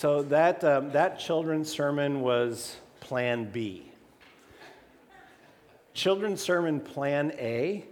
[0.00, 3.92] So that, um, that children's sermon was Plan B.
[5.92, 7.84] Children's sermon Plan A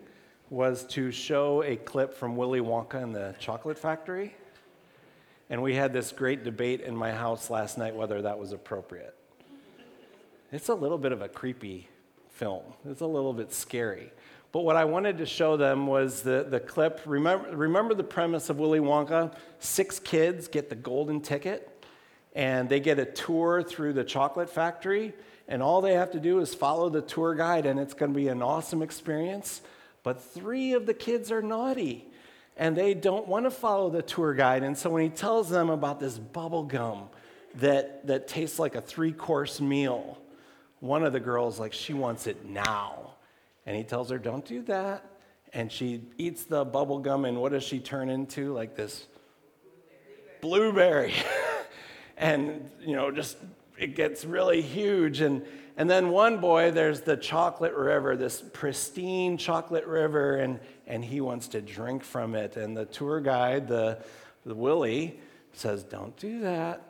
[0.49, 4.35] was to show a clip from Willy Wonka and the Chocolate Factory.
[5.51, 9.15] And we had this great debate in my house last night whether that was appropriate.
[10.51, 11.89] It's a little bit of a creepy
[12.31, 14.11] film, it's a little bit scary.
[14.51, 17.03] But what I wanted to show them was the, the clip.
[17.05, 19.35] Remember, remember the premise of Willy Wonka?
[19.59, 21.78] Six kids get the golden ticket,
[22.35, 25.15] and they get a tour through the chocolate factory,
[25.49, 28.17] and all they have to do is follow the tour guide, and it's going to
[28.17, 29.63] be an awesome experience.
[30.03, 32.07] But three of the kids are naughty,
[32.57, 34.63] and they don't want to follow the tour guide.
[34.63, 37.09] And so when he tells them about this bubble gum
[37.57, 40.19] that, that tastes like a three course meal,
[40.81, 43.15] one of the girls, like, she wants it now.
[43.67, 45.05] And he tells her, Don't do that.
[45.53, 48.53] And she eats the bubble gum, and what does she turn into?
[48.53, 49.07] Like this
[50.41, 51.15] blueberry.
[52.19, 53.37] and, you know, just
[53.79, 55.21] it gets really huge.
[55.21, 55.45] And,
[55.77, 61.21] and then one boy, there's the chocolate river, this pristine chocolate river, and, and he
[61.21, 62.57] wants to drink from it.
[62.57, 63.99] And the tour guide, the,
[64.45, 65.21] the Willy,
[65.53, 66.83] says, Don't do that.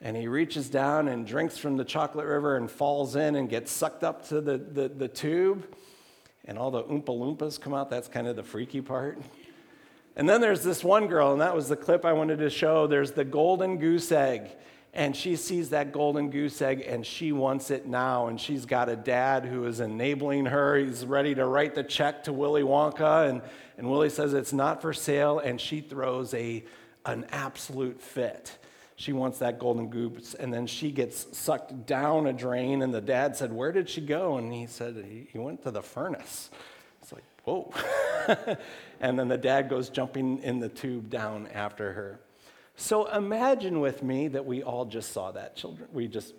[0.00, 3.72] And he reaches down and drinks from the chocolate river and falls in and gets
[3.72, 5.66] sucked up to the, the, the tube
[6.44, 7.90] and all the Oompa Loompas come out.
[7.90, 9.18] That's kind of the freaky part.
[10.16, 12.86] And then there's this one girl, and that was the clip I wanted to show.
[12.86, 14.50] There's the golden goose egg,
[14.94, 18.28] and she sees that golden goose egg and she wants it now.
[18.28, 20.76] And she's got a dad who is enabling her.
[20.76, 23.42] He's ready to write the check to Willy Wonka, and,
[23.76, 26.64] and Willy says it's not for sale, and she throws a,
[27.04, 28.58] an absolute fit
[28.96, 33.00] she wants that golden goose and then she gets sucked down a drain and the
[33.00, 34.96] dad said where did she go and he said
[35.30, 36.50] he went to the furnace
[37.00, 37.70] it's like whoa
[39.00, 42.18] and then the dad goes jumping in the tube down after her
[42.76, 46.34] so imagine with me that we all just saw that children we just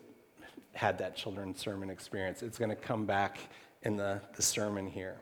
[0.73, 3.37] had that children's sermon experience it's going to come back
[3.83, 5.17] in the, the sermon here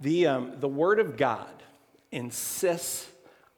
[0.00, 1.62] the, um, the word of god
[2.12, 3.08] insists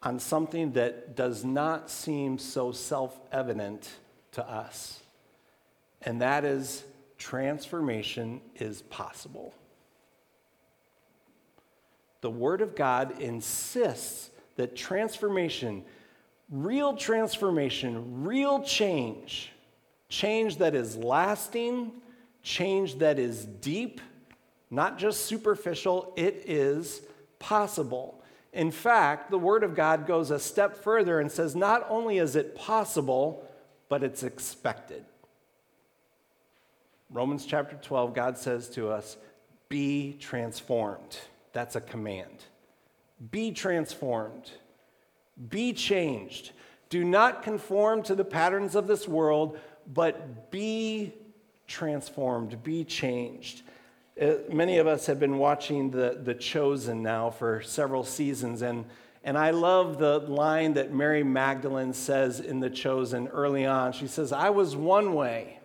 [0.03, 3.91] on something that does not seem so self evident
[4.33, 5.01] to us,
[6.03, 6.85] and that is
[7.19, 9.55] transformation is possible.
[12.21, 14.31] The Word of God insists
[14.63, 15.83] that transformation,
[16.49, 19.51] real transformation, real change,
[20.09, 21.91] change that is lasting,
[22.45, 24.01] change that is deep,
[24.71, 27.03] not just superficial, it is
[27.41, 28.23] possible.
[28.53, 32.37] In fact, the Word of God goes a step further and says not only is
[32.37, 33.45] it possible,
[33.89, 35.05] but it's expected.
[37.11, 39.17] Romans chapter 12, God says to us,
[39.69, 41.19] Be transformed.
[41.53, 42.45] That's a command.
[43.31, 44.51] Be transformed.
[45.49, 46.53] Be changed.
[46.89, 51.15] Do not conform to the patterns of this world, but be
[51.67, 52.63] transformed.
[52.63, 53.63] Be changed.
[54.21, 58.85] Uh, many of us have been watching the, the Chosen now for several seasons, and,
[59.25, 63.93] and I love the line that Mary Magdalene says in The Chosen early on.
[63.93, 65.61] She says, I was one way,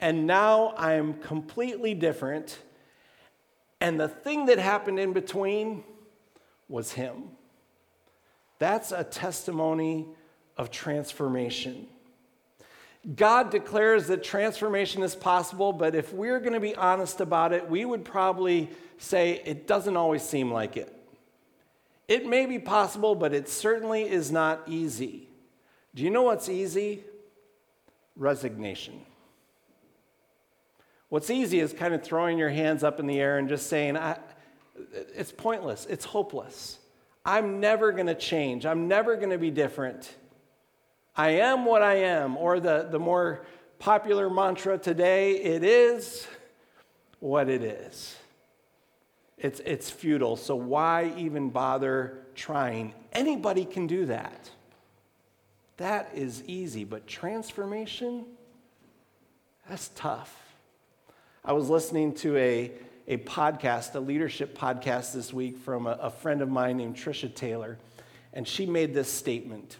[0.00, 2.58] and now I am completely different,
[3.80, 5.84] and the thing that happened in between
[6.68, 7.24] was Him.
[8.58, 10.06] That's a testimony
[10.56, 11.86] of transformation.
[13.14, 17.68] God declares that transformation is possible, but if we're going to be honest about it,
[17.68, 18.68] we would probably
[18.98, 20.92] say it doesn't always seem like it.
[22.08, 25.28] It may be possible, but it certainly is not easy.
[25.94, 27.04] Do you know what's easy?
[28.16, 29.00] Resignation.
[31.08, 33.96] What's easy is kind of throwing your hands up in the air and just saying,
[34.92, 36.78] it's pointless, it's hopeless.
[37.24, 40.14] I'm never going to change, I'm never going to be different.
[41.16, 43.46] I am what I am, or the, the more
[43.78, 46.26] popular mantra today, it is
[47.20, 48.16] what it is.
[49.38, 52.94] It's, it's futile, so why even bother trying?
[53.12, 54.50] Anybody can do that.
[55.78, 58.24] That is easy, but transformation,
[59.68, 60.34] that's tough.
[61.44, 62.72] I was listening to a,
[63.08, 67.32] a podcast, a leadership podcast this week from a, a friend of mine named Trisha
[67.32, 67.78] Taylor,
[68.32, 69.76] and she made this statement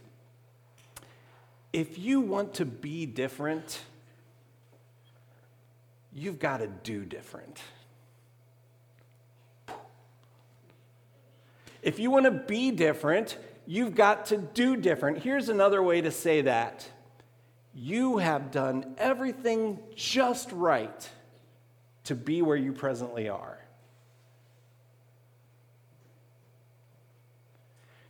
[1.77, 3.81] if you want to be different,
[6.11, 7.61] you've got to do different.
[11.83, 13.37] If you want to be different,
[13.67, 15.19] you've got to do different.
[15.19, 16.89] Here's another way to say that
[17.75, 21.11] you have done everything just right
[22.07, 23.59] to be where you presently are.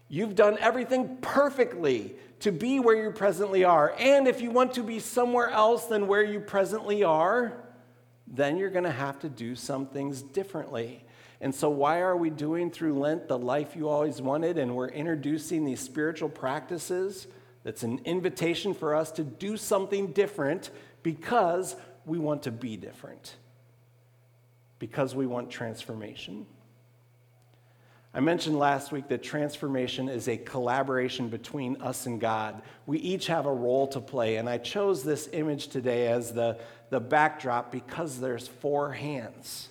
[0.09, 3.95] You've done everything perfectly to be where you presently are.
[3.99, 7.57] And if you want to be somewhere else than where you presently are,
[8.27, 11.03] then you're going to have to do some things differently.
[11.41, 14.59] And so, why are we doing through Lent the life you always wanted?
[14.59, 17.27] And we're introducing these spiritual practices
[17.63, 20.71] that's an invitation for us to do something different
[21.03, 21.77] because
[22.07, 23.35] we want to be different,
[24.79, 26.47] because we want transformation.
[28.17, 32.63] I mentioned last week that transformation is a collaboration between us and God.
[32.87, 36.59] We each have a role to play, and I chose this image today as the,
[36.89, 39.69] the backdrop because there's four hands.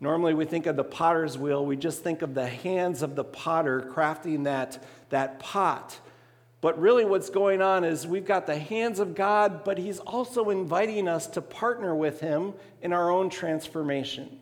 [0.00, 3.24] Normally, we think of the potter's wheel, we just think of the hands of the
[3.24, 5.98] potter crafting that, that pot.
[6.62, 10.48] But really, what's going on is we've got the hands of God, but He's also
[10.48, 14.38] inviting us to partner with Him in our own transformation.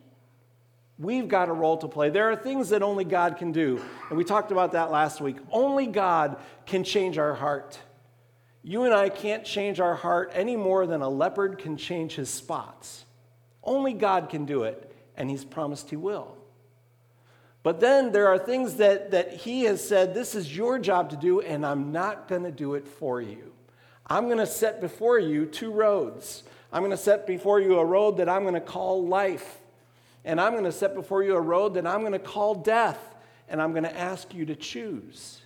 [0.99, 2.11] We've got a role to play.
[2.11, 3.83] There are things that only God can do.
[4.09, 5.37] And we talked about that last week.
[5.51, 6.37] Only God
[6.67, 7.79] can change our heart.
[8.61, 12.29] You and I can't change our heart any more than a leopard can change his
[12.29, 13.03] spots.
[13.63, 16.37] Only God can do it, and He's promised He will.
[17.63, 21.15] But then there are things that, that He has said, This is your job to
[21.15, 23.53] do, and I'm not going to do it for you.
[24.07, 26.43] I'm going to set before you two roads.
[26.73, 29.61] I'm going to set before you a road that I'm going to call life
[30.23, 32.99] and I'm going to set before you a road that I'm going to call death,
[33.49, 35.41] and I'm going to ask you to choose.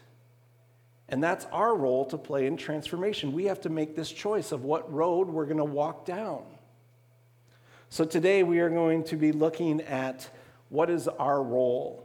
[1.07, 3.31] And that's our role to play in transformation.
[3.31, 6.43] We have to make this choice of what road we're going to walk down.
[7.89, 10.29] So today we are going to be looking at
[10.69, 12.04] what is our role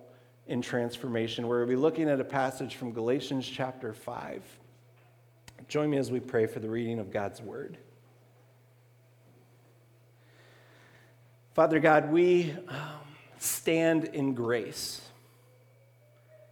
[0.51, 1.47] in transformation.
[1.47, 4.43] We're going to be looking at a passage from Galatians chapter 5.
[5.69, 7.79] Join me as we pray for the reading of God's word.
[11.55, 12.79] Father God, we um,
[13.39, 15.01] stand in grace.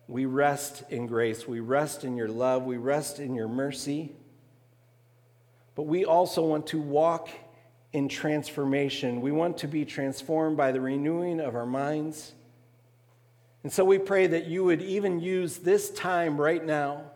[0.07, 1.49] We rest in grace.
[1.49, 2.63] We rest in your love.
[2.63, 4.13] We rest in your mercy.
[5.75, 7.31] But we also want to walk
[7.93, 9.21] in transformation.
[9.21, 12.35] We want to be transformed by the renewing of our minds.
[13.63, 17.11] And so we pray that you would even use this time right now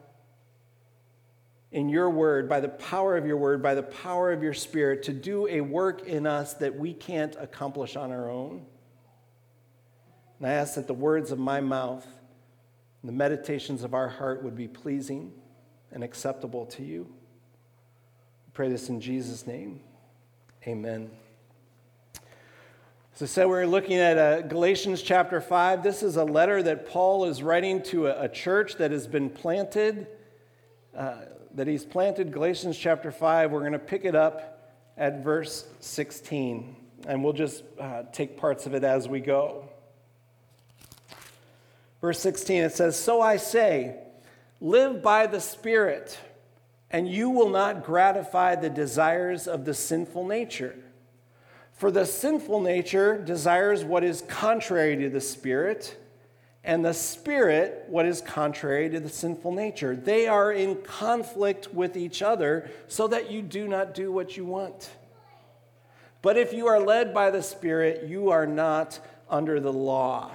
[1.71, 5.03] in your word, by the power of your word, by the power of your spirit,
[5.05, 8.67] to do a work in us that we can't accomplish on our own.
[10.39, 12.05] And I ask that the words of my mouth
[13.01, 15.33] and the meditations of our heart would be pleasing
[15.93, 17.07] and acceptable to you.
[18.49, 19.81] I pray this in Jesus' name.
[20.67, 21.11] Amen.
[23.15, 25.83] So, so we're looking at uh, Galatians chapter 5.
[25.83, 29.29] This is a letter that Paul is writing to a, a church that has been
[29.29, 30.07] planted.
[30.97, 31.17] Uh,
[31.55, 33.51] that he's planted, Galatians chapter 5.
[33.51, 36.75] We're going to pick it up at verse 16,
[37.07, 39.69] and we'll just uh, take parts of it as we go.
[42.01, 43.99] Verse 16, it says, So I say,
[44.59, 46.19] live by the Spirit,
[46.91, 50.82] and you will not gratify the desires of the sinful nature.
[51.83, 55.97] For the sinful nature desires what is contrary to the Spirit
[56.63, 59.97] and the spirit what is contrary to the sinful nature.
[59.97, 64.45] They are in conflict with each other so that you do not do what you
[64.45, 64.91] want.
[66.23, 70.31] But if you are led by the spirit, you are not under the law.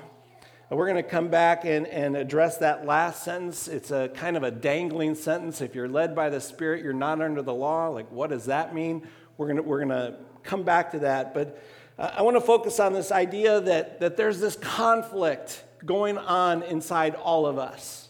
[0.70, 3.70] we're going to come back and, and address that last sentence.
[3.70, 5.62] It's a kind of a dangling sentence.
[5.62, 7.88] If you're led by the Spirit, you're not under the law.
[7.88, 9.08] Like, what does that mean?
[9.38, 11.34] We're going to, we're going to come back to that.
[11.34, 11.62] But
[12.00, 16.64] uh, I want to focus on this idea that, that there's this conflict going on
[16.64, 18.10] inside all of us.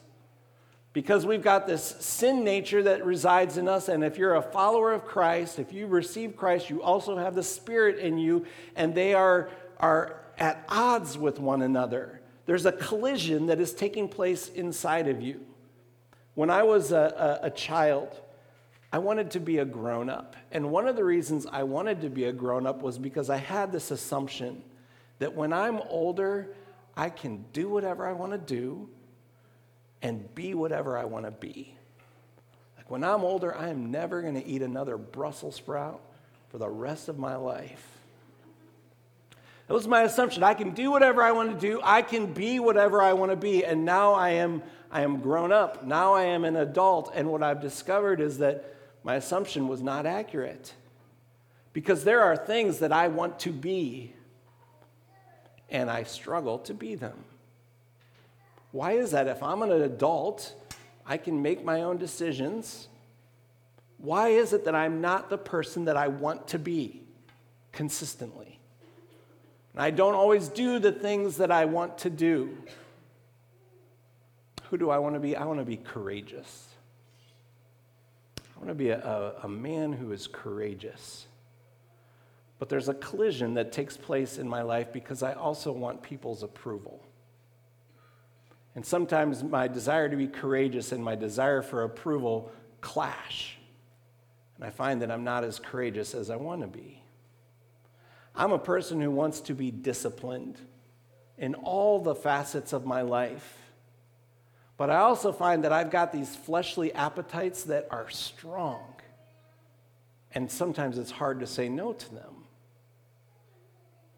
[0.93, 4.93] Because we've got this sin nature that resides in us, and if you're a follower
[4.93, 9.13] of Christ, if you receive Christ, you also have the Spirit in you, and they
[9.13, 12.21] are, are at odds with one another.
[12.47, 15.45] There's a collision that is taking place inside of you.
[16.33, 18.19] When I was a, a, a child,
[18.97, 20.35] I wanted to be a grown up.
[20.51, 23.37] And one of the reasons I wanted to be a grown up was because I
[23.37, 24.63] had this assumption
[25.19, 26.55] that when I'm older,
[26.95, 28.89] I can do whatever I want to do
[30.01, 31.75] and be whatever I want to be.
[32.75, 36.01] Like when I'm older, I am never going to eat another Brussels sprout
[36.49, 37.85] for the rest of my life.
[39.67, 40.41] That was my assumption.
[40.41, 41.79] I can do whatever I want to do.
[41.83, 43.63] I can be whatever I want to be.
[43.63, 45.85] And now I am, I am grown up.
[45.85, 47.11] Now I am an adult.
[47.13, 48.73] And what I've discovered is that
[49.07, 50.73] my assumption was not accurate.
[51.71, 54.11] Because there are things that I want to be
[55.69, 57.23] and I struggle to be them.
[58.71, 59.27] Why is that?
[59.27, 60.53] If I'm an adult,
[61.05, 62.89] I can make my own decisions.
[63.97, 67.01] Why is it that I'm not the person that I want to be
[67.71, 68.59] consistently?
[69.73, 72.57] And I don't always do the things that I want to do.
[74.69, 75.37] Who do I want to be?
[75.37, 76.67] I want to be courageous.
[78.57, 81.27] I want to be a, a, man who is courageous.
[82.57, 86.41] But there's a collision that takes place in my life because I also want people's
[86.41, 87.03] approval.
[88.73, 93.57] And sometimes my desire to be courageous and my desire for approval clash.
[94.55, 97.03] And I find that I'm not as courageous as I want to be.
[98.35, 100.57] I'm a person who wants to be disciplined
[101.37, 103.55] in all the facets of my life.
[104.77, 108.93] But I also find that I've got these fleshly appetites that are strong.
[110.33, 112.45] And sometimes it's hard to say no to them.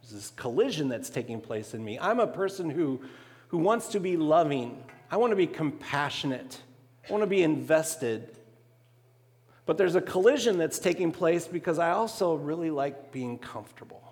[0.01, 1.97] There's this collision that's taking place in me.
[1.99, 3.01] I'm a person who,
[3.49, 6.61] who wants to be loving, I want to be compassionate,
[7.07, 8.35] I want to be invested.
[9.65, 14.08] But there's a collision that's taking place because I also really like being comfortable.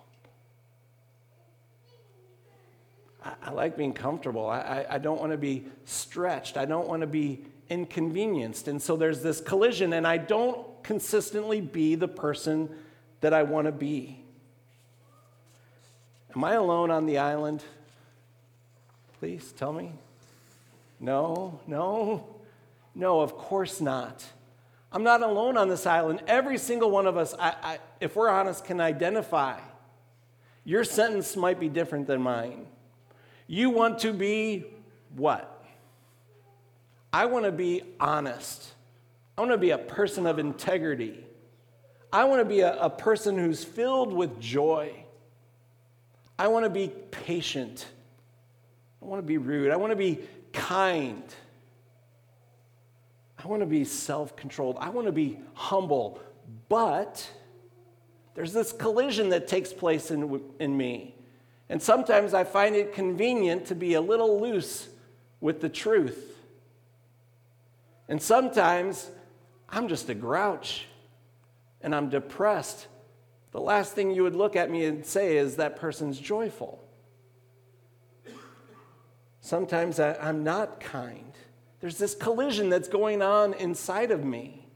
[3.42, 4.46] I, like being comfortable.
[4.46, 6.56] I, I, I don't want to be stretched.
[6.56, 8.68] I don't want to be inconvenienced.
[8.68, 12.70] And so there's this collision, and I don't consistently be the person
[13.20, 14.20] that I want to be.
[16.34, 17.64] Am I alone on the island?
[19.18, 19.92] Please tell me.
[21.00, 22.26] No, no,
[22.94, 24.24] no, of course not.
[24.90, 26.22] I'm not alone on this island.
[26.26, 29.58] Every single one of us, I, I, if we're honest, can identify.
[30.64, 32.66] Your sentence might be different than mine.
[33.48, 34.66] You want to be
[35.16, 35.64] what?
[37.12, 38.72] I want to be honest.
[39.36, 41.24] I want to be a person of integrity.
[42.12, 44.92] I want to be a, a person who's filled with joy.
[46.38, 47.86] I want to be patient.
[49.02, 49.70] I want to be rude.
[49.70, 50.20] I want to be
[50.52, 51.22] kind.
[53.42, 54.76] I want to be self controlled.
[54.78, 56.20] I want to be humble.
[56.68, 57.26] But
[58.34, 61.14] there's this collision that takes place in, in me.
[61.68, 64.88] And sometimes I find it convenient to be a little loose
[65.40, 66.36] with the truth.
[68.08, 69.10] And sometimes
[69.68, 70.86] I'm just a grouch
[71.80, 72.86] and I'm depressed.
[73.52, 76.82] The last thing you would look at me and say is that person's joyful.
[79.40, 81.32] Sometimes I, am not kind.
[81.80, 84.66] There's this collision that's going on inside of me.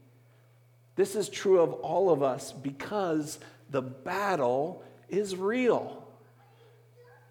[0.95, 6.02] This is true of all of us because the battle is real.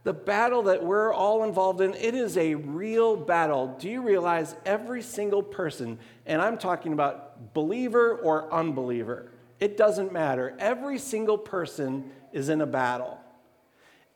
[0.04, 3.76] The battle that we're all involved in, it is a real battle.
[3.78, 9.30] Do you realize every single person, and I'm talking about believer or unbeliever,
[9.61, 10.56] it doesn't matter.
[10.59, 13.21] Every single person is in a battle.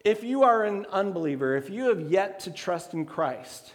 [0.05, 3.73] If you are an unbeliever, if you have yet to trust in Christ,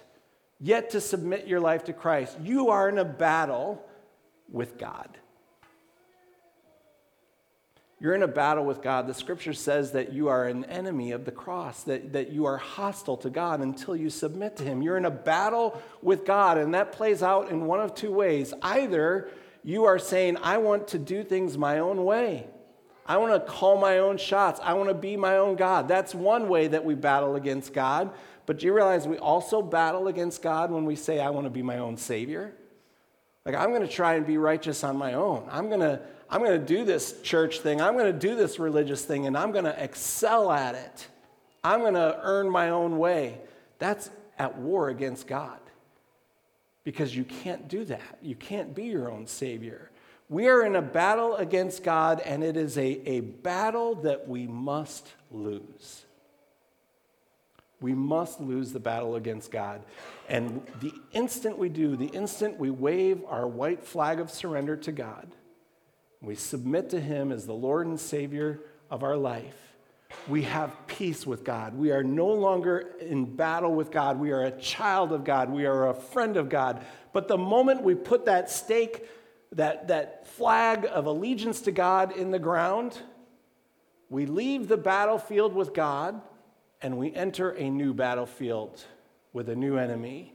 [0.60, 3.86] yet to submit your life to Christ, you are in a battle
[4.50, 5.18] with God.
[8.02, 9.06] You're in a battle with God.
[9.06, 12.58] The scripture says that you are an enemy of the cross, that, that you are
[12.58, 14.82] hostile to God until you submit to Him.
[14.82, 18.56] You're in a battle with God, and that plays out in one of two ways.
[18.64, 19.30] Either
[19.64, 22.48] you are saying, I want to do things my own way,
[23.06, 25.88] I want to call my own shots, I want to be my own God.
[25.88, 28.10] That's one way that we battle against God.
[28.48, 31.52] But do you realize we also battle against God when we say, I want to
[31.52, 32.56] be my own Savior?
[33.46, 35.48] Like, I'm going to try and be righteous on my own.
[35.52, 36.02] I'm going to.
[36.32, 37.82] I'm going to do this church thing.
[37.82, 41.08] I'm going to do this religious thing, and I'm going to excel at it.
[41.64, 43.40] I'm going to earn my own way.
[43.80, 44.10] That's
[44.40, 45.60] at war against God
[46.84, 48.18] because you can't do that.
[48.22, 49.92] You can't be your own Savior.
[50.30, 54.48] We are in a battle against God, and it is a, a battle that we
[54.48, 56.06] must lose.
[57.82, 59.82] We must lose the battle against God.
[60.30, 64.92] And the instant we do, the instant we wave our white flag of surrender to
[64.92, 65.28] God,
[66.22, 68.60] we submit to Him as the Lord and Savior
[68.90, 69.56] of our life,
[70.28, 71.74] we have peace with God.
[71.76, 74.20] We are no longer in battle with God.
[74.20, 75.50] We are a child of God.
[75.50, 76.86] We are a friend of God.
[77.14, 79.08] But the moment we put that stake,
[79.54, 82.98] that, that flag of allegiance to God in the ground,
[84.10, 86.22] we leave the battlefield with God
[86.82, 88.84] and we enter a new battlefield
[89.34, 90.34] with a new enemy.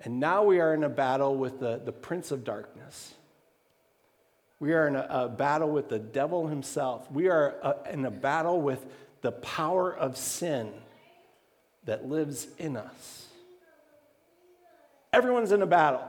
[0.00, 3.14] And now we are in a battle with the, the prince of darkness.
[4.64, 7.12] We are in a, a battle with the devil himself.
[7.12, 8.82] We are a, uh, in a battle with
[9.20, 10.72] the power of sin
[11.84, 13.28] that lives in us.
[15.12, 16.08] Everyone's in a battle.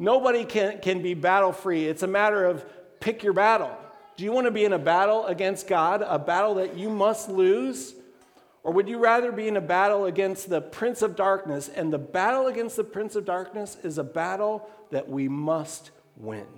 [0.00, 1.86] Nobody can, can be battle free.
[1.86, 2.64] It's a matter of
[2.98, 3.70] pick your battle.
[4.16, 7.28] Do you want to be in a battle against God, a battle that you must
[7.28, 7.94] lose?
[8.64, 11.68] Or would you rather be in a battle against the prince of darkness?
[11.68, 16.48] And the battle against the prince of darkness is a battle that we must win.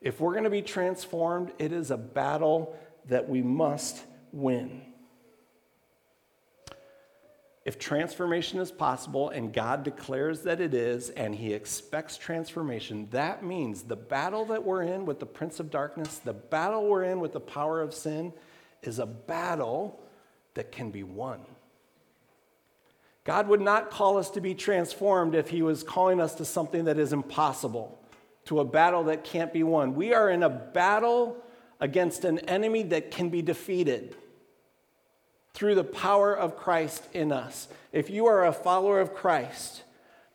[0.00, 2.76] If we're going to be transformed, it is a battle
[3.06, 4.82] that we must win.
[7.68, 13.44] if transformation is possible and God declares that it is and he expects transformation, that
[13.44, 17.20] means the battle that we're in with the prince of darkness, the battle we're in
[17.20, 18.32] with the power of sin,
[18.82, 20.00] is a battle
[20.54, 21.42] that can be won.
[23.24, 26.86] God would not call us to be transformed if he was calling us to something
[26.86, 28.02] that is impossible,
[28.48, 29.94] to a battle that can't be won.
[29.94, 31.36] We are in a battle
[31.80, 34.16] against an enemy that can be defeated
[35.52, 37.68] through the power of Christ in us.
[37.92, 39.82] If you are a follower of Christ,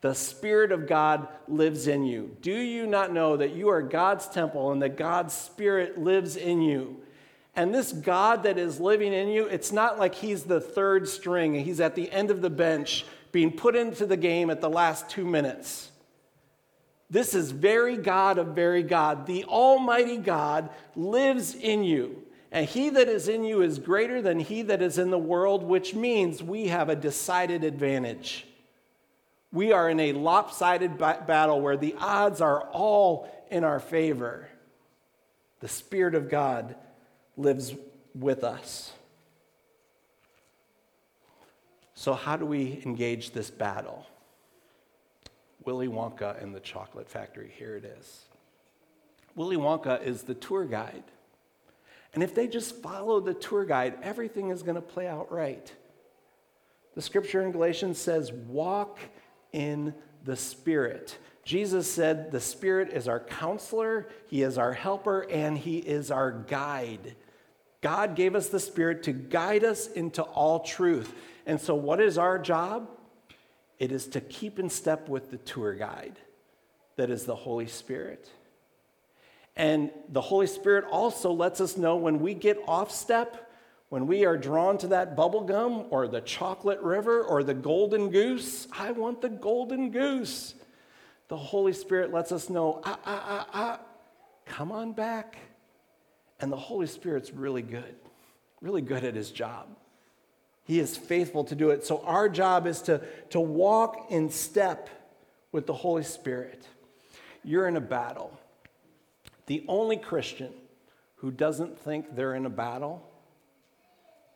[0.02, 2.38] the Spirit of God lives in you.
[2.42, 6.62] Do you not know that you are God's temple and that God's Spirit lives in
[6.62, 7.02] you?
[7.56, 11.56] And this God that is living in you, it's not like he's the third string,
[11.56, 15.10] he's at the end of the bench being put into the game at the last
[15.10, 15.90] two minutes.
[17.14, 19.28] This is very God of very God.
[19.28, 22.24] The Almighty God lives in you.
[22.52, 25.62] And he that is in you is greater than he that is in the world,
[25.62, 28.48] which means we have a decided advantage.
[29.52, 34.50] We are in a lopsided battle where the odds are all in our favor.
[35.60, 36.76] The Spirit of God
[37.38, 37.76] lives
[38.16, 38.92] with us.
[41.94, 44.08] So, how do we engage this battle?
[45.66, 47.54] Willy Wonka and the Chocolate Factory.
[47.58, 48.26] Here it is.
[49.36, 51.04] Willy Wonka is the tour guide
[52.14, 55.72] and if they just follow the tour guide, everything is going to play out right.
[56.96, 59.00] The scripture in Galatians says, walk
[59.52, 61.18] in the Spirit.
[61.44, 66.32] Jesus said, The Spirit is our counselor, He is our helper, and He is our
[66.32, 67.16] guide.
[67.82, 71.14] God gave us the Spirit to guide us into all truth.
[71.46, 72.88] And so, what is our job?
[73.84, 76.18] It is to keep in step with the tour guide
[76.96, 78.30] that is the Holy Spirit.
[79.58, 83.52] And the Holy Spirit also lets us know when we get off step,
[83.90, 88.10] when we are drawn to that bubble gum or the chocolate river or the golden
[88.10, 88.70] goose.
[88.72, 90.56] I want the golden goose.
[91.28, 93.80] The Holy Spirit lets us know, ah, ah, ah, ah,
[94.46, 95.36] come on back.
[96.40, 97.96] And the Holy Spirit's really good,
[98.62, 99.76] really good at his job.
[100.66, 101.86] He is faithful to do it.
[101.86, 104.90] So our job is to, to walk in step
[105.52, 106.66] with the Holy Spirit.
[107.44, 108.38] You're in a battle.
[109.48, 110.54] The only Christian
[111.18, 113.06] who doesn't think they're in a battle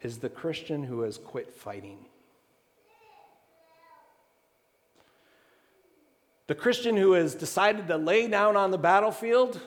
[0.02, 1.98] is the Christian who has quit fighting.
[6.48, 9.60] The Christian who has decided to lay down on the battlefield,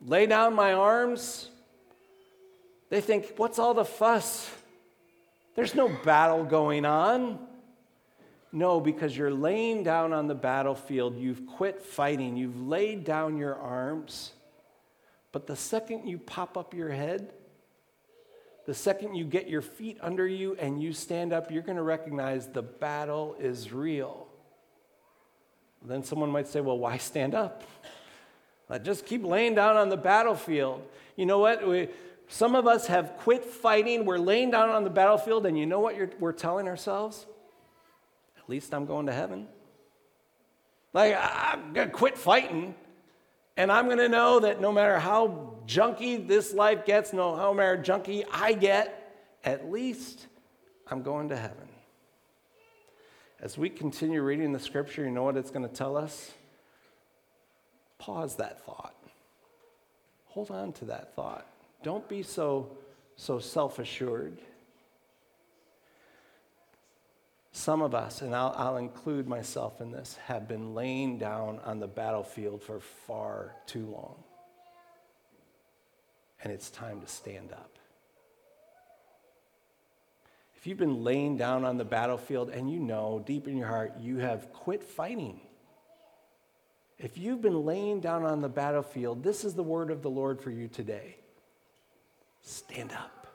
[0.00, 1.50] lay down my arms,
[2.88, 4.50] they think, what's all the fuss?
[5.54, 7.38] There's no battle going on.
[8.52, 13.56] No, because you're laying down on the battlefield, you've quit fighting, you've laid down your
[13.56, 14.32] arms.
[15.32, 17.32] But the second you pop up your head,
[18.66, 21.82] the second you get your feet under you and you stand up, you're going to
[21.82, 24.28] recognize the battle is real.
[25.84, 27.64] Then someone might say, well, why stand up?
[28.82, 30.82] Just keep laying down on the battlefield.
[31.16, 31.62] You know what?
[32.28, 34.04] Some of us have quit fighting.
[34.04, 37.26] We're laying down on the battlefield, and you know what we're telling ourselves?
[38.38, 39.48] At least I'm going to heaven.
[40.92, 42.74] Like, I'm going to quit fighting.
[43.56, 47.52] And I'm going to know that no matter how junky this life gets, no how
[47.52, 50.26] matter junky I get, at least
[50.88, 51.68] I'm going to heaven.
[53.40, 56.32] As we continue reading the scripture, you know what it's going to tell us?
[57.98, 58.94] Pause that thought.
[60.26, 61.46] Hold on to that thought.
[61.84, 62.78] Don't be so,
[63.14, 64.38] so self assured.
[67.52, 71.78] Some of us, and I'll, I'll, include myself in this, have been laying down on
[71.78, 74.16] the battlefield for far too long.
[76.42, 77.78] And it's time to stand up.
[80.56, 83.92] If you've been laying down on the battlefield and you know deep in your heart
[84.00, 85.38] you have quit fighting,
[86.98, 90.40] if you've been laying down on the battlefield, this is the word of the Lord
[90.40, 91.18] for you today.
[92.44, 93.26] Stand up.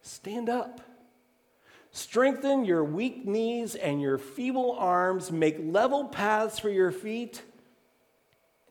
[0.00, 0.80] Stand up.
[1.90, 5.32] Strengthen your weak knees and your feeble arms.
[5.32, 7.42] Make level paths for your feet.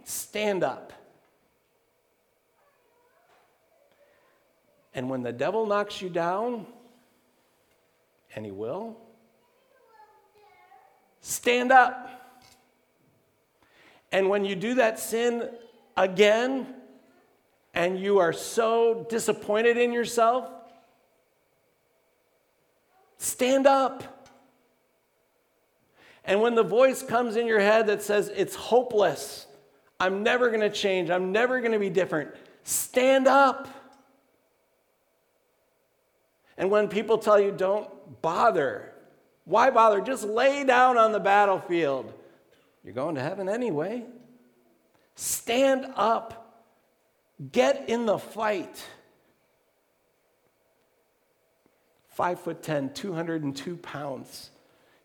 [0.05, 0.93] Stand up.
[4.93, 6.65] And when the devil knocks you down,
[8.35, 8.97] and he will,
[11.19, 12.09] stand up.
[14.11, 15.49] And when you do that sin
[15.97, 16.67] again,
[17.73, 20.49] and you are so disappointed in yourself,
[23.23, 24.03] Stand up.
[26.25, 29.47] And when the voice comes in your head that says, it's hopeless,
[29.97, 32.31] I'm never going to change, I'm never going to be different,
[32.63, 33.69] stand up.
[36.57, 37.89] And when people tell you don't
[38.21, 38.91] bother,
[39.45, 40.01] why bother?
[40.01, 42.13] Just lay down on the battlefield.
[42.83, 44.03] You're going to heaven anyway.
[45.15, 46.42] Stand up,
[47.51, 48.83] get in the fight.
[52.09, 54.51] Five foot 10, 202 pounds.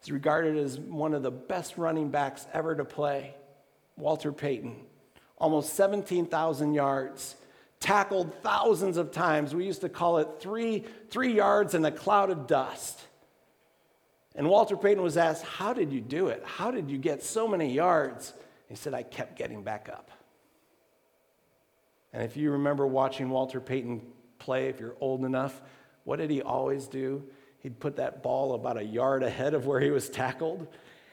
[0.01, 3.35] He's regarded as one of the best running backs ever to play.
[3.97, 4.77] Walter Payton,
[5.39, 7.35] almost 17,000 yards,
[7.81, 9.55] tackled thousands of times.
[9.55, 13.01] We used to call it three, three yards in a cloud of dust.
[14.35, 16.43] And Walter Payton was asked, How did you do it?
[16.45, 18.35] How did you get so many yards?
[18.69, 20.11] He said, I kept getting back up.
[22.13, 24.03] And if you remember watching Walter Payton
[24.39, 25.61] play, if you're old enough,
[26.05, 27.25] what did he always do?
[27.61, 30.67] He'd put that ball about a yard ahead of where he was tackled,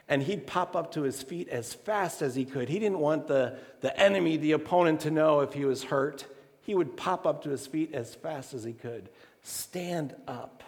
[0.07, 2.69] and he'd pop up to his feet as fast as he could.
[2.69, 6.25] He didn't want the, the enemy, the opponent, to know if he was hurt.
[6.61, 9.09] He would pop up to his feet as fast as he could.
[9.43, 10.63] Stand up.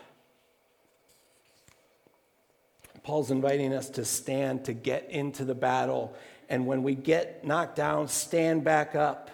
[3.03, 6.13] Paul's inviting us to stand, to get into the battle.
[6.49, 9.31] And when we get knocked down, stand back up.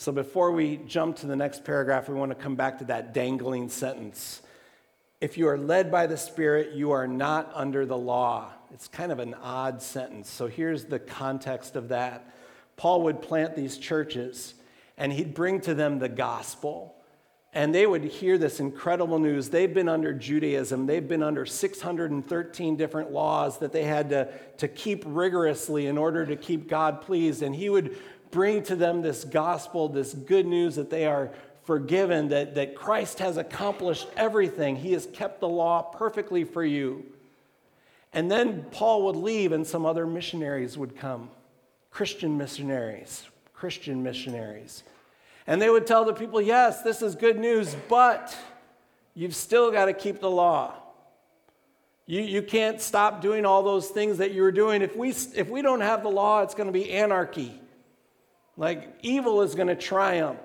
[0.00, 3.12] So before we jump to the next paragraph, we want to come back to that
[3.12, 4.40] dangling sentence.
[5.20, 8.50] If you are led by the Spirit, you are not under the law.
[8.72, 10.30] It's kind of an odd sentence.
[10.30, 12.34] So here's the context of that.
[12.78, 14.54] Paul would plant these churches
[14.96, 16.94] and he'd bring to them the gospel.
[17.52, 19.50] And they would hear this incredible news.
[19.50, 24.68] They've been under Judaism, they've been under 613 different laws that they had to, to
[24.68, 27.42] keep rigorously in order to keep God pleased.
[27.42, 27.98] And he would
[28.30, 31.30] bring to them this gospel, this good news that they are
[31.64, 34.76] forgiven, that, that Christ has accomplished everything.
[34.76, 37.04] He has kept the law perfectly for you.
[38.12, 41.30] And then Paul would leave, and some other missionaries would come
[41.90, 44.82] Christian missionaries, Christian missionaries.
[45.46, 48.36] And they would tell the people, yes, this is good news, but
[49.14, 50.74] you've still got to keep the law.
[52.06, 54.82] You, you can't stop doing all those things that you were doing.
[54.82, 57.60] If we, if we don't have the law, it's going to be anarchy.
[58.60, 60.38] Like evil is going to triumph.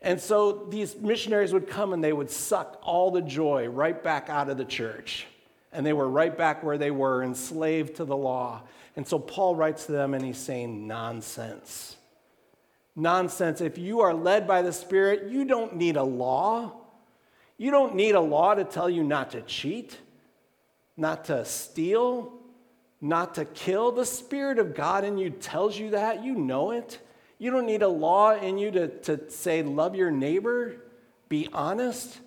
[0.00, 4.30] And so these missionaries would come and they would suck all the joy right back
[4.30, 5.26] out of the church.
[5.72, 8.62] And they were right back where they were, enslaved to the law.
[8.96, 11.96] And so Paul writes to them and he's saying, nonsense
[12.94, 13.60] nonsense.
[13.60, 16.72] If you are led by the Spirit, you don't need a law.
[17.56, 19.98] You don't need a law to tell you not to cheat,
[20.96, 22.32] not to steal,
[23.02, 23.92] not to kill.
[23.92, 26.24] The Spirit of God in you tells you that.
[26.24, 27.00] You know it.
[27.38, 30.76] You don't need a law in you to, to say, love your neighbor,
[31.28, 32.20] be honest.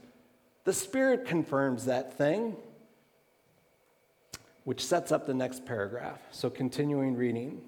[0.66, 2.58] The Spirit confirms that thing,
[4.66, 6.20] which sets up the next paragraph.
[6.32, 7.62] So, continuing reading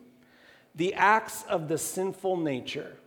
[0.76, 2.98] the acts of the sinful nature,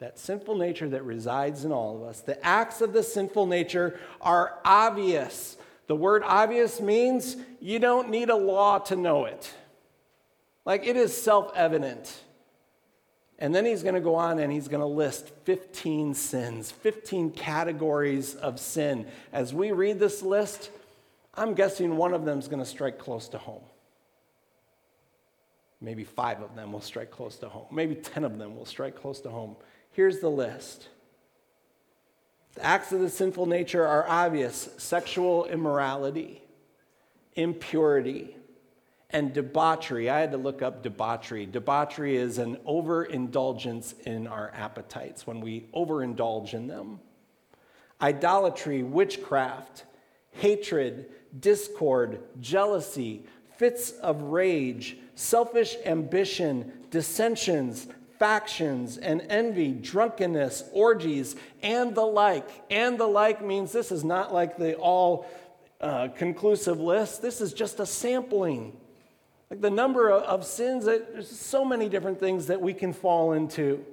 [0.00, 4.00] that sinful nature that resides in all of us, the acts of the sinful nature
[4.20, 5.56] are obvious.
[5.86, 9.52] The word obvious means you don't need a law to know it.
[10.64, 12.12] Like it is self evident.
[13.38, 17.32] And then he's going to go on and he's going to list 15 sins, 15
[17.32, 19.06] categories of sin.
[19.32, 20.70] As we read this list,
[21.34, 23.62] I'm guessing one of them is going to strike close to home.
[25.82, 27.66] Maybe five of them will strike close to home.
[27.70, 29.56] Maybe 10 of them will strike close to home.
[29.92, 30.88] Here's the list.
[32.56, 36.42] The acts of the sinful nature are obvious sexual immorality,
[37.34, 38.34] impurity,
[39.10, 40.08] and debauchery.
[40.08, 41.44] I had to look up debauchery.
[41.44, 46.98] Debauchery is an overindulgence in our appetites, when we overindulge in them.
[48.00, 49.84] Idolatry, witchcraft,
[50.32, 57.86] hatred, discord, jealousy, fits of rage selfish ambition, dissensions,
[58.18, 62.48] factions, and envy, drunkenness, orgies, and the like.
[62.70, 65.26] And the like means this is not like the all
[65.80, 68.76] uh, conclusive list, this is just a sampling.
[69.50, 72.92] Like the number of, of sins, that, there's so many different things that we can
[72.92, 73.84] fall into.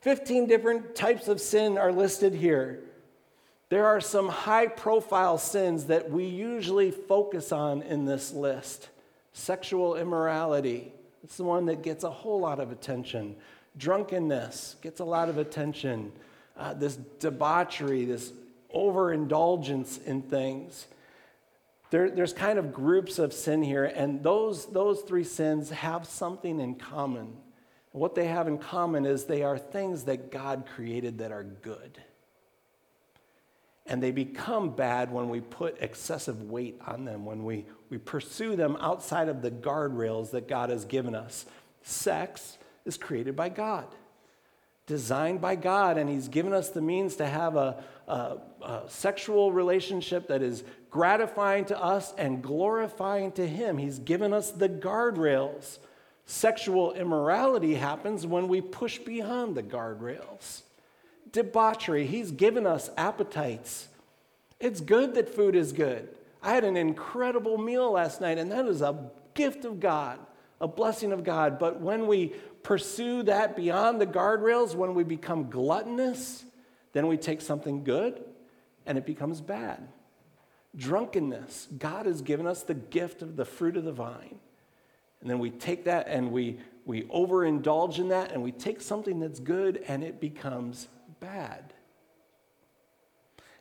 [0.00, 2.80] 15 different types of sin are listed here.
[3.68, 8.88] There are some high profile sins that we usually focus on in this list.
[9.32, 10.92] Sexual immorality,
[11.28, 13.36] it's the one that gets a whole lot of attention.
[13.76, 16.10] Drunkenness gets a lot of attention.
[16.56, 18.32] Uh, this debauchery, this
[18.72, 20.86] overindulgence in things.
[21.90, 26.60] There, there's kind of groups of sin here, and those, those three sins have something
[26.60, 27.36] in common.
[27.92, 31.98] What they have in common is they are things that God created that are good
[33.88, 38.54] and they become bad when we put excessive weight on them, when we, we pursue
[38.54, 41.46] them outside of the guardrails that God has given us.
[41.82, 43.86] Sex is created by God.
[44.86, 49.52] designed by God, and He's given us the means to have a, a, a, sexual
[49.52, 53.76] relationship that is gratifying to us and glorifying to Him.
[53.76, 55.78] He's given us the guardrails.
[56.24, 60.62] Sexual immorality happens when we push beyond the guardrails.
[61.32, 63.88] Debauchery, He's given us appetites.
[64.60, 66.08] It's good that food is good.
[66.42, 70.18] I had an incredible meal last night, and that is a gift of God,
[70.60, 71.58] a blessing of God.
[71.58, 76.44] But when we pursue that beyond the guardrails, when we become gluttonous,
[76.92, 78.22] then we take something good
[78.86, 79.86] and it becomes bad.
[80.76, 84.38] Drunkenness, God has given us the gift of the fruit of the vine.
[85.20, 89.20] And then we take that and we, we overindulge in that and we take something
[89.20, 90.88] that's good and it becomes
[91.20, 91.72] bad.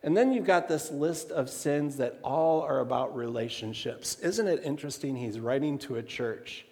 [0.03, 4.17] And then you've got this list of sins that all are about relationships.
[4.19, 5.15] Isn't it interesting?
[5.15, 6.67] He's writing to a church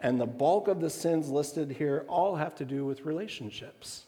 [0.00, 4.04] and the bulk of the sins listed here all have to do with relationships.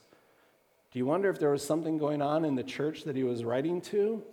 [0.91, 3.43] Do you wonder if there was something going on in the church that he was
[3.43, 4.23] writing to?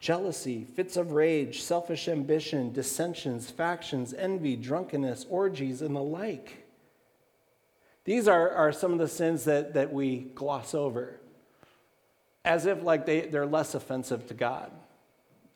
[0.00, 6.63] Jealousy, fits of rage, selfish ambition, dissensions, factions, envy, drunkenness, orgies, and the like.
[8.04, 11.18] These are, are some of the sins that, that we gloss over
[12.44, 14.70] as if like they, they're less offensive to God.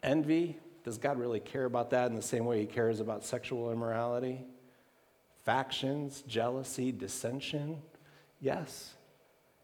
[0.02, 3.70] Envy, does God really care about that in the same way he cares about sexual
[3.70, 4.40] immorality?
[5.44, 7.82] Factions, jealousy, dissension?
[8.40, 8.94] Yes.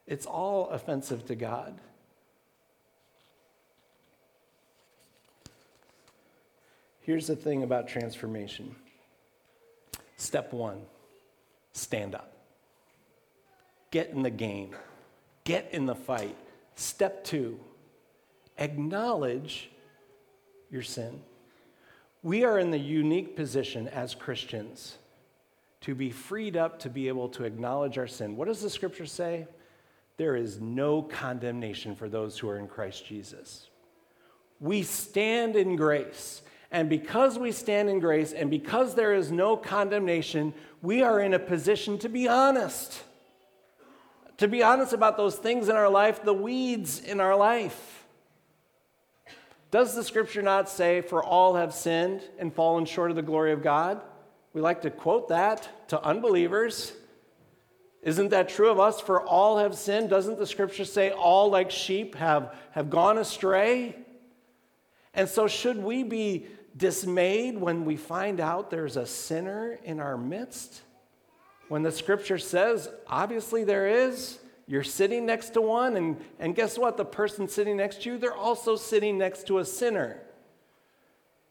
[0.07, 1.81] It's all offensive to God.
[7.01, 8.75] Here's the thing about transformation
[10.17, 10.81] step one
[11.73, 12.34] stand up,
[13.95, 14.75] get in the game,
[15.45, 16.37] get in the fight.
[16.75, 17.61] Step two
[18.59, 19.71] acknowledge
[20.69, 21.21] your sin.
[22.21, 24.99] We are in the unique position as Christians
[25.83, 28.37] to be freed up to be able to acknowledge our sin.
[28.37, 29.47] What does the scripture say?
[30.17, 33.69] There is no condemnation for those who are in Christ Jesus.
[34.59, 36.43] We stand in grace.
[36.73, 40.53] And because we stand in grace and because there is no condemnation,
[40.83, 43.05] we are in a position to be honest.
[44.39, 48.05] To be honest about those things in our life, the weeds in our life.
[49.71, 53.53] Does the scripture not say, For all have sinned and fallen short of the glory
[53.53, 54.01] of God?
[54.53, 56.93] We like to quote that to unbelievers.
[58.03, 59.01] Isn't that true of us?
[59.01, 60.11] For all have sinned.
[60.11, 63.97] Doesn't the scripture say, All like sheep have, have gone astray?
[65.15, 70.17] And so, should we be dismayed when we find out there's a sinner in our
[70.17, 70.83] midst?
[71.69, 76.79] When the scripture says, obviously there is, you're sitting next to one, and, and guess
[76.79, 76.97] what?
[76.97, 80.19] The person sitting next to you, they're also sitting next to a sinner.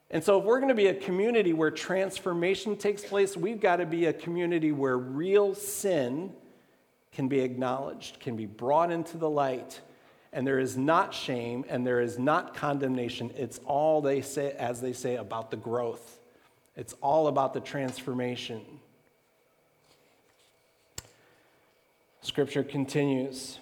[0.09, 3.77] And so, if we're going to be a community where transformation takes place, we've got
[3.77, 6.31] to be a community where real sin
[7.11, 9.81] can be acknowledged, can be brought into the light,
[10.31, 13.31] and there is not shame and there is not condemnation.
[13.35, 16.19] It's all they say, as they say, about the growth.
[16.75, 18.61] It's all about the transformation.
[22.23, 23.59] Scripture continues.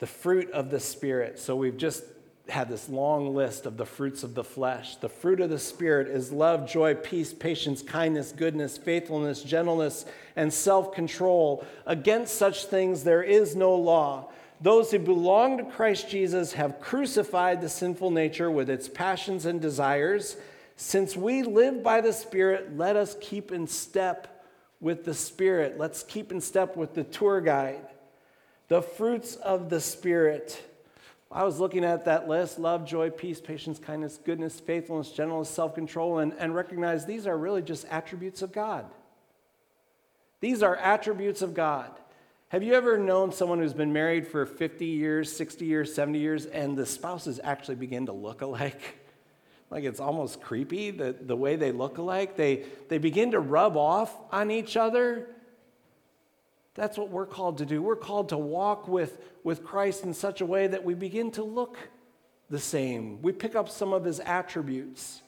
[0.00, 1.38] The fruit of the Spirit.
[1.38, 2.02] So we've just
[2.48, 4.96] had this long list of the fruits of the flesh.
[4.96, 10.04] The fruit of the Spirit is love, joy, peace, patience, kindness, goodness, faithfulness, gentleness,
[10.34, 11.64] and self control.
[11.86, 14.30] Against such things there is no law.
[14.60, 19.60] Those who belong to Christ Jesus have crucified the sinful nature with its passions and
[19.60, 20.36] desires.
[20.74, 24.31] Since we live by the Spirit, let us keep in step
[24.82, 25.78] with the Spirit.
[25.78, 27.86] Let's keep in step with the tour guide.
[28.68, 30.62] The fruits of the Spirit.
[31.30, 35.74] I was looking at that list love, joy, peace, patience, kindness, goodness, faithfulness, gentleness, self
[35.74, 38.84] control, and, and recognize these are really just attributes of God.
[40.40, 41.90] These are attributes of God.
[42.48, 46.44] Have you ever known someone who's been married for 50 years, 60 years, 70 years,
[46.44, 48.98] and the spouses actually begin to look alike?
[49.72, 52.36] like it's almost creepy the, the way they look alike.
[52.36, 55.30] They, they begin to rub off on each other.
[56.74, 57.80] That's what we're called to do.
[57.80, 61.42] We're called to walk with, with Christ in such a way that we begin to
[61.42, 61.78] look
[62.50, 63.22] the same.
[63.22, 65.22] We pick up some of his attributes.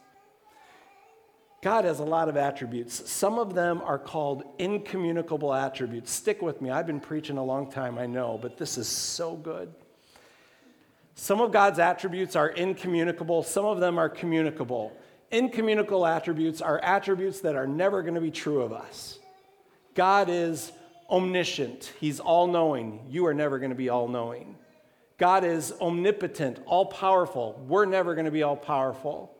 [1.62, 3.10] God has a lot of attributes.
[3.10, 6.10] Some of them are called incommunicable attributes.
[6.10, 6.68] Stick with me.
[6.68, 9.74] I've been preaching a long time, I know, but this is so good.
[11.14, 14.92] Some of God's attributes are incommunicable, some of them are communicable.
[15.30, 19.18] Incommunicable attributes are attributes that are never going to be true of us.
[19.94, 20.72] God is
[21.08, 23.06] omniscient, He's all knowing.
[23.08, 24.56] You are never going to be all knowing.
[25.16, 27.62] God is omnipotent, all powerful.
[27.68, 29.32] We're never going to be all powerful.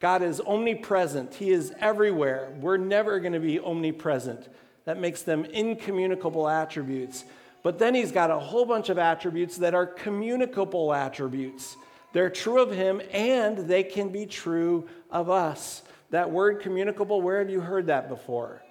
[0.00, 2.52] God is omnipresent, He is everywhere.
[2.60, 4.48] We're never going to be omnipresent.
[4.84, 7.24] That makes them incommunicable attributes.
[7.64, 11.78] But then he's got a whole bunch of attributes that are communicable attributes.
[12.12, 15.82] They're true of him and they can be true of us.
[16.10, 18.62] That word communicable, where have you heard that before?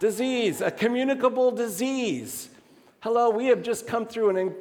[0.00, 2.50] Disease, a communicable disease.
[3.00, 4.54] Hello, we have just come through and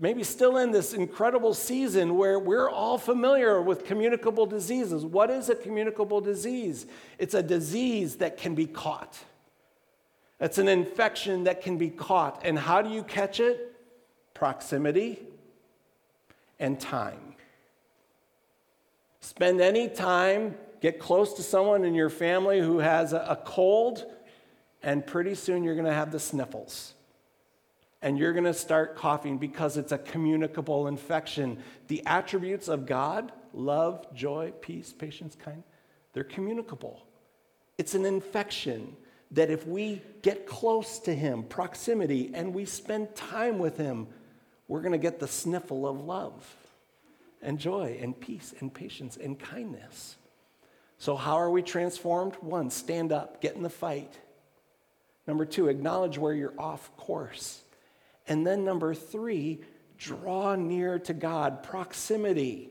[0.00, 5.04] maybe still in this incredible season where we're all familiar with communicable diseases.
[5.04, 6.86] What is a communicable disease?
[7.18, 9.18] It's a disease that can be caught.
[10.40, 12.42] It's an infection that can be caught.
[12.44, 13.74] And how do you catch it?
[14.34, 15.20] Proximity
[16.58, 17.34] and time.
[19.20, 24.06] Spend any time, get close to someone in your family who has a cold,
[24.82, 26.94] and pretty soon you're going to have the sniffles
[28.02, 31.58] and you're going to start coughing because it's a communicable infection.
[31.88, 35.62] The attributes of God, love, joy, peace, patience, kind,
[36.12, 37.04] they're communicable.
[37.76, 38.96] It's an infection
[39.32, 44.06] that if we get close to Him, proximity, and we spend time with Him,
[44.66, 46.56] we're going to get the sniffle of love
[47.42, 50.16] and joy and peace and patience and kindness.
[50.98, 52.34] So, how are we transformed?
[52.40, 54.18] One, stand up, get in the fight.
[55.26, 57.60] Number two, acknowledge where you're off course.
[58.26, 59.60] And then number three,
[59.96, 62.70] draw near to God, proximity,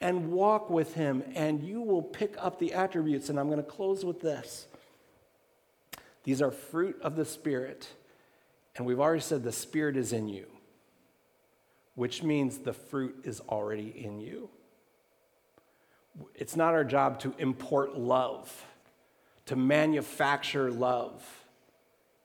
[0.00, 3.28] and walk with Him, and you will pick up the attributes.
[3.28, 4.66] And I'm going to close with this.
[6.24, 7.88] These are fruit of the Spirit.
[8.76, 10.46] And we've already said the Spirit is in you,
[11.94, 14.48] which means the fruit is already in you.
[16.34, 18.66] It's not our job to import love,
[19.46, 21.22] to manufacture love.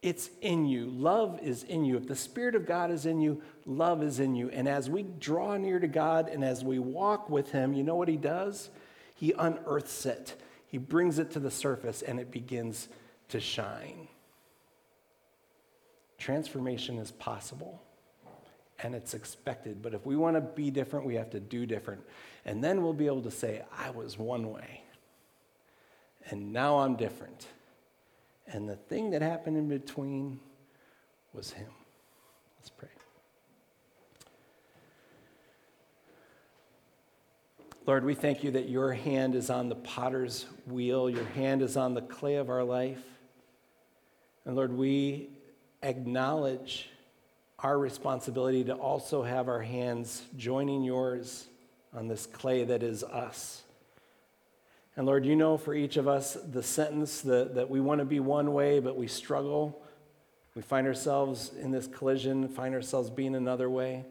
[0.01, 0.85] It's in you.
[0.85, 1.97] Love is in you.
[1.97, 4.49] If the Spirit of God is in you, love is in you.
[4.49, 7.95] And as we draw near to God and as we walk with Him, you know
[7.95, 8.69] what He does?
[9.15, 10.35] He unearths it,
[10.67, 12.87] He brings it to the surface, and it begins
[13.29, 14.07] to shine.
[16.17, 17.81] Transformation is possible
[18.83, 19.81] and it's expected.
[19.81, 22.01] But if we want to be different, we have to do different.
[22.45, 24.81] And then we'll be able to say, I was one way,
[26.29, 27.47] and now I'm different.
[28.47, 30.39] And the thing that happened in between
[31.33, 31.69] was him.
[32.59, 32.89] Let's pray.
[37.85, 41.77] Lord, we thank you that your hand is on the potter's wheel, your hand is
[41.77, 43.01] on the clay of our life.
[44.47, 45.27] And Lord, we
[45.83, 46.89] acknowledge
[47.59, 51.45] our responsibility to also have our hands joining yours
[51.93, 53.63] on this clay that is us.
[54.95, 58.05] And Lord, you know for each of us the sentence that, that we want to
[58.05, 59.81] be one way, but we struggle.
[60.55, 64.05] We find ourselves in this collision, find ourselves being another way.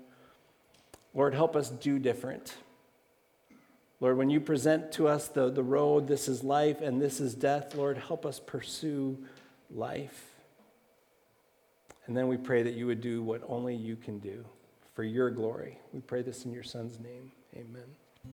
[1.15, 2.55] Lord, help us do different.
[4.01, 7.35] Lord, when you present to us the, the road, this is life and this is
[7.35, 9.17] death, Lord, help us pursue
[9.71, 10.31] life.
[12.07, 14.45] And then we pray that you would do what only you can do
[14.95, 15.79] for your glory.
[15.93, 17.33] We pray this in your Son's name.
[17.55, 18.06] Amen.